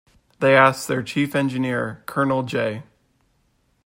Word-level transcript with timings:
They 0.39 0.55
asked 0.57 0.87
their 0.87 1.03
Chief 1.03 1.35
Engineer 1.35 2.01
Colonel 2.07 2.41
J. 2.41 2.81